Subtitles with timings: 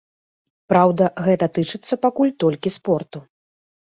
[0.71, 3.23] Праўда, гэта тычыцца пакуль толькі спорту.